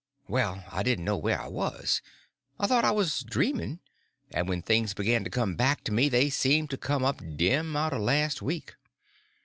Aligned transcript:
First 0.27 0.61
I 0.71 0.81
didn't 0.81 1.05
know 1.05 1.15
where 1.15 1.39
I 1.39 1.45
was; 1.47 2.01
I 2.59 2.65
thought 2.65 2.83
I 2.83 2.89
was 2.89 3.19
dreaming; 3.19 3.81
and 4.31 4.49
when 4.49 4.63
things 4.63 4.95
began 4.95 5.23
to 5.25 5.29
come 5.29 5.55
back 5.55 5.83
to 5.83 5.91
me 5.91 6.09
they 6.09 6.31
seemed 6.31 6.71
to 6.71 6.77
come 6.77 7.05
up 7.05 7.21
dim 7.35 7.75
out 7.75 7.93
of 7.93 8.01
last 8.01 8.41
week. 8.41 8.73